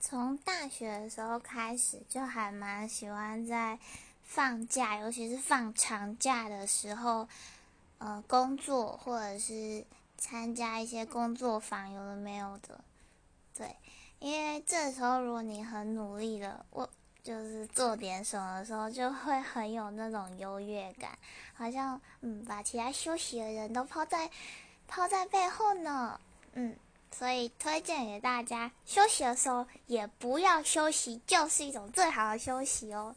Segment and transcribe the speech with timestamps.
[0.00, 3.78] 从大学的时候开始，就还蛮喜欢在
[4.22, 7.28] 放假，尤其是放长假的时候，
[7.98, 9.84] 呃，工作或者是
[10.16, 12.80] 参加一些工作坊，有的没有的。
[13.56, 13.74] 对，
[14.20, 16.88] 因为这时候如果你很努力的，我
[17.24, 21.18] 就是做点什么的时候，就会很有那种优越感，
[21.54, 24.30] 好像嗯，把其他休息的人都抛在
[24.86, 26.20] 抛在背后呢，
[26.52, 26.76] 嗯。
[27.16, 33.14] 所以推荐给大家，休息的时候也不要休息，就是一种最好的休息哦。